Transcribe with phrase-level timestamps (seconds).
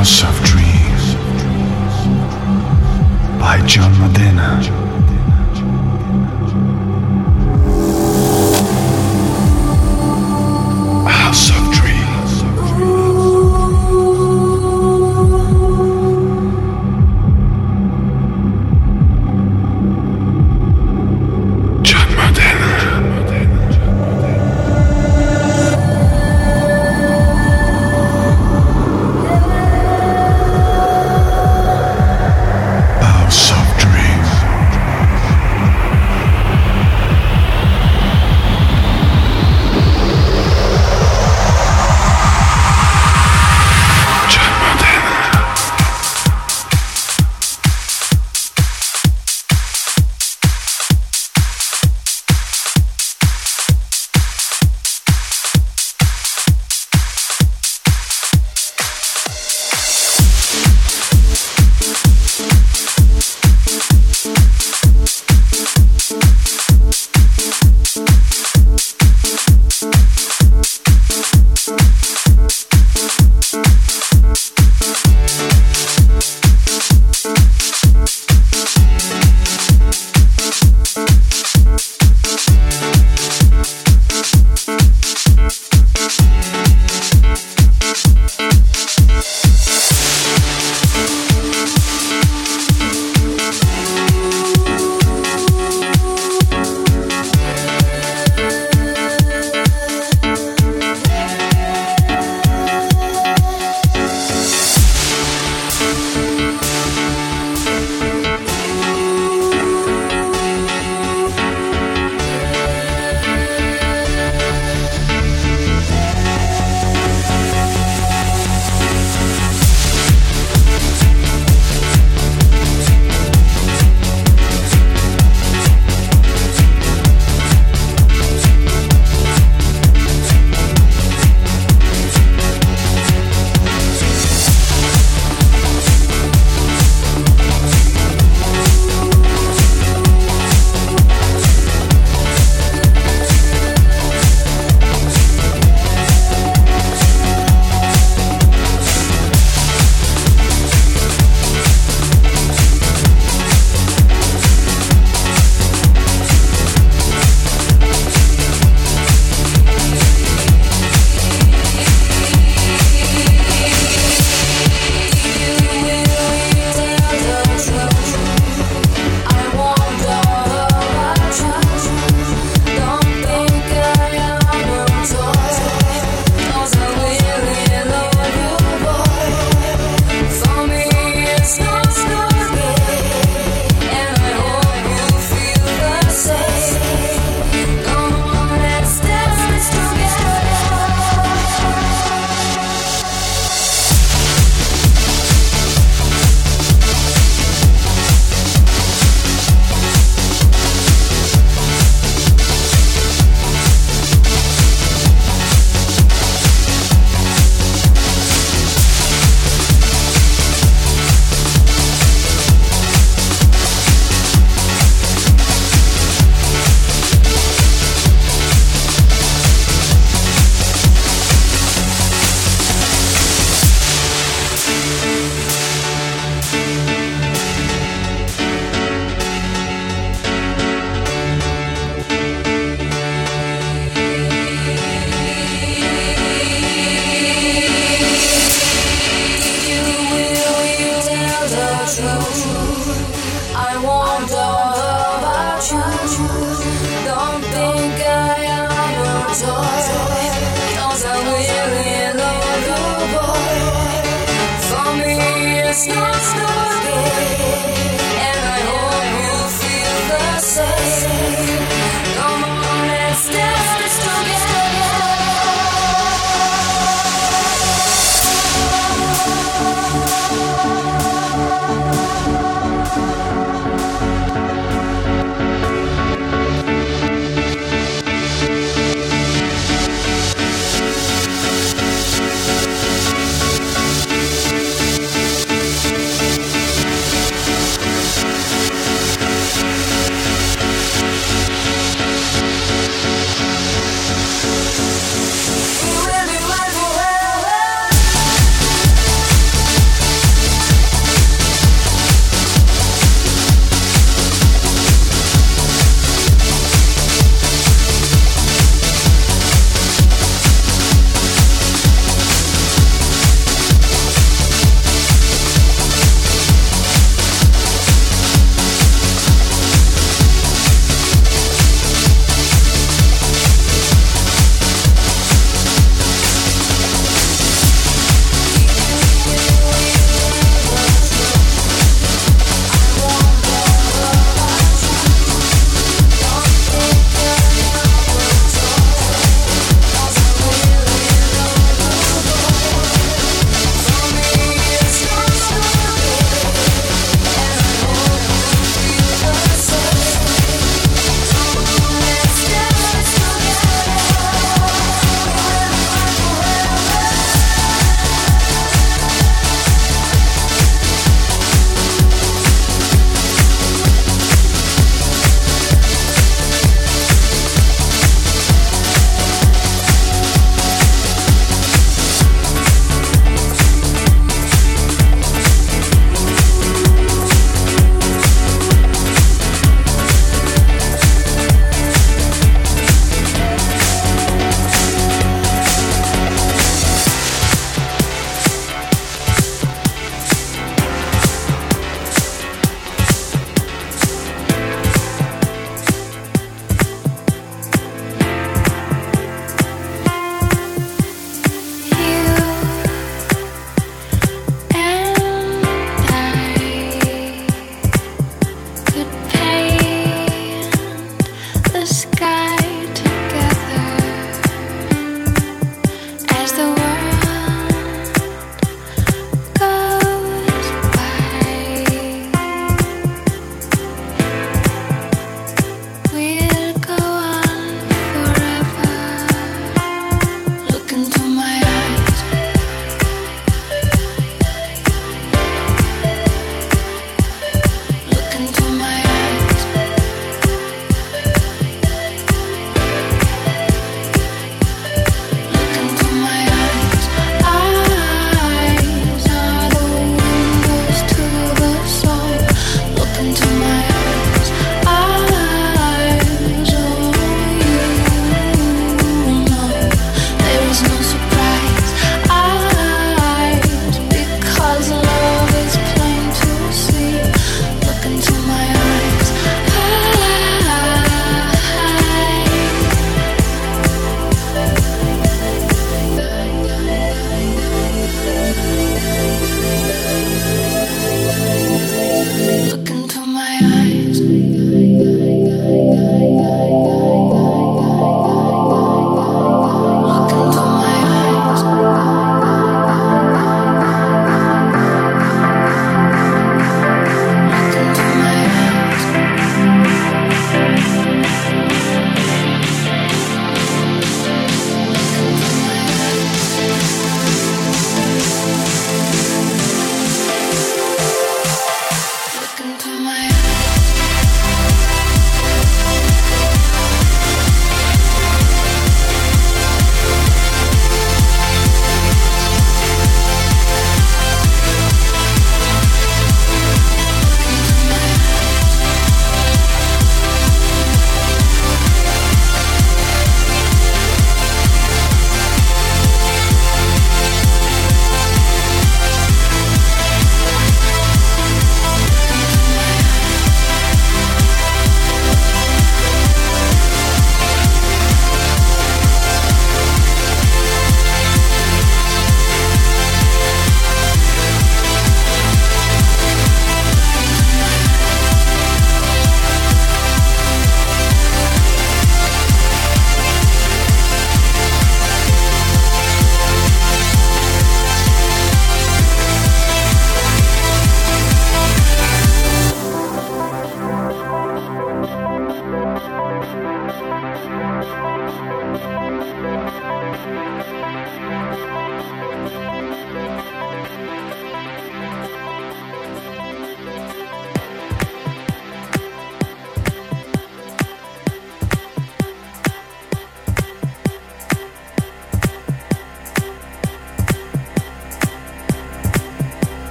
[0.00, 0.49] House of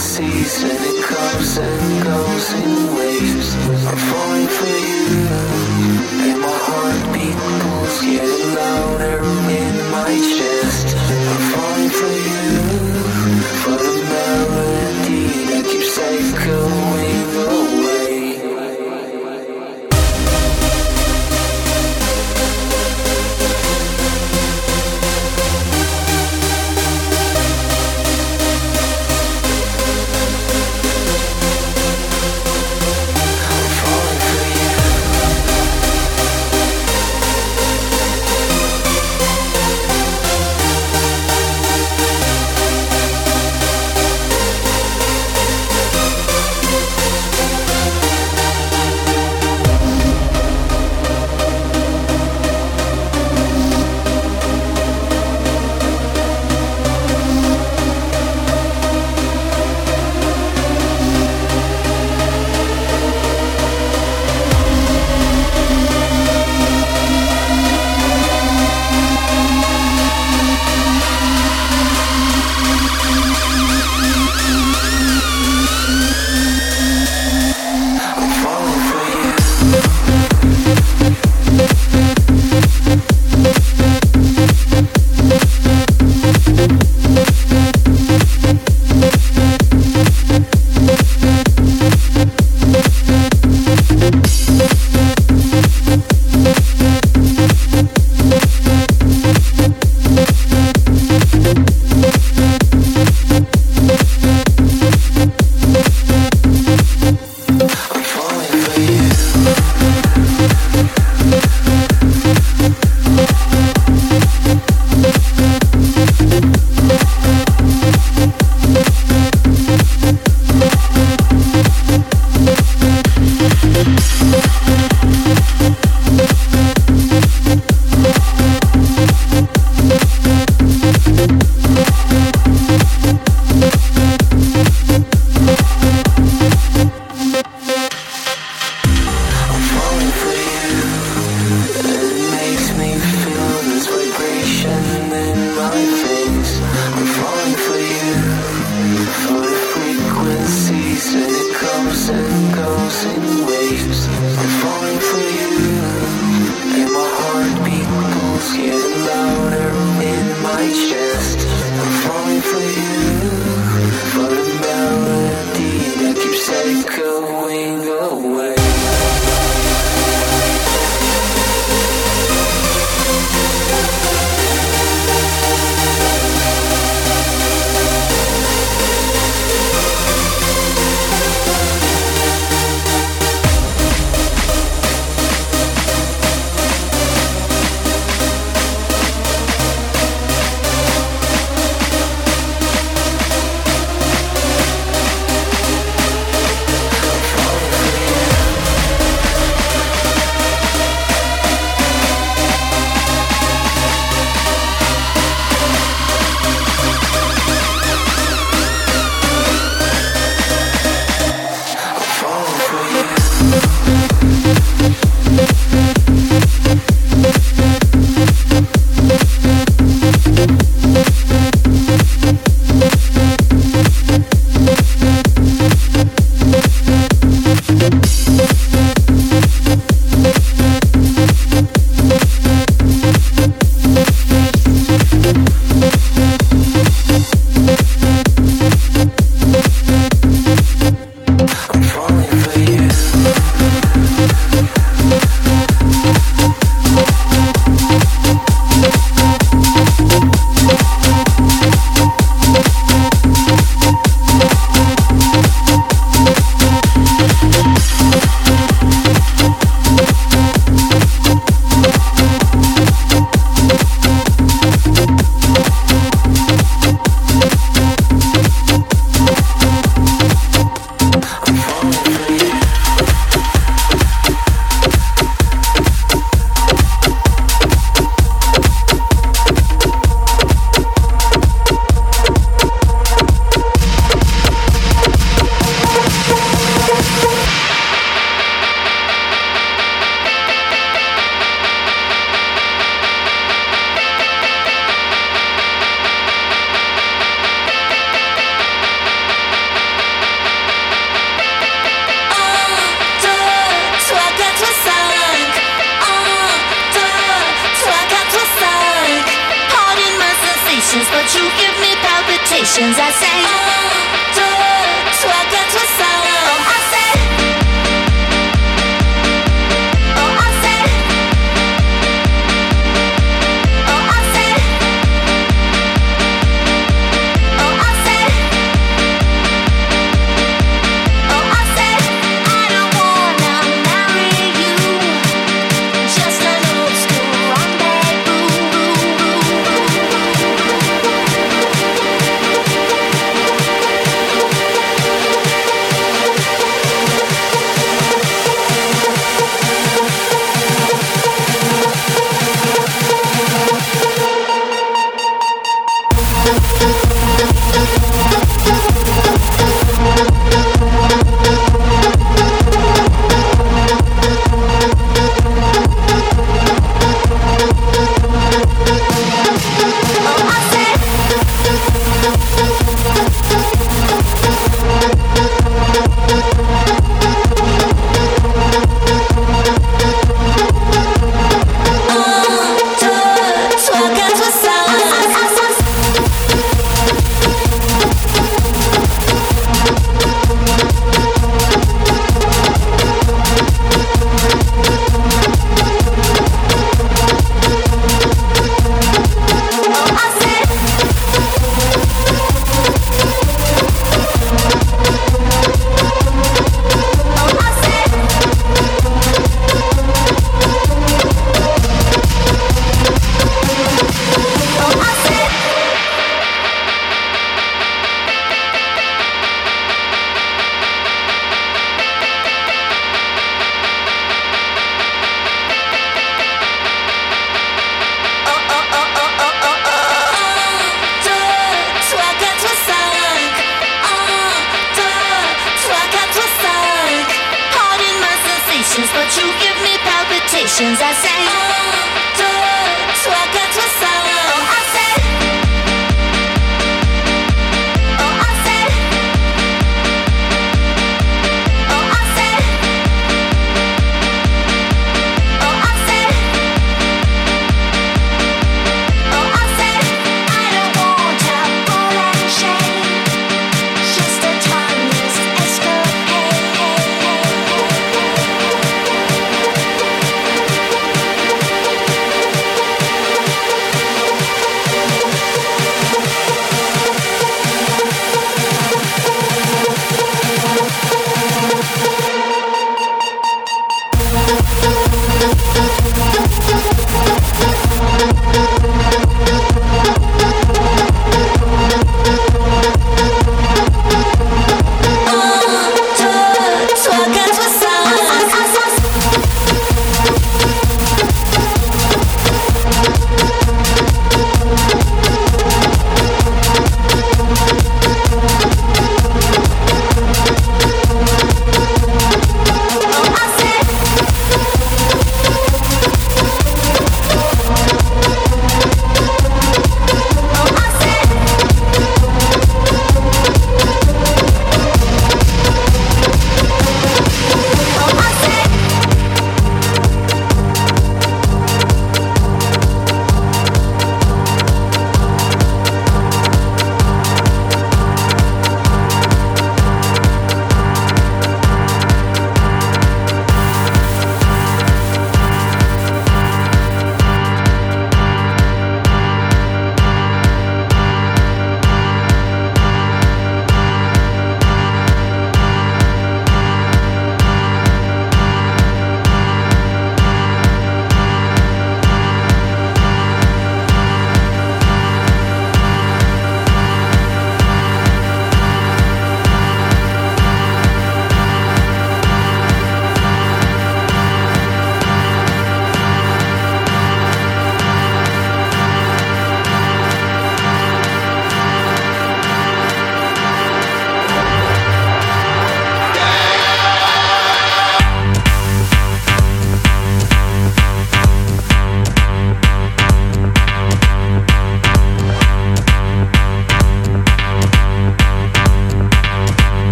[0.00, 3.54] season, it comes and goes in waves.
[3.86, 5.29] I'm falling for you.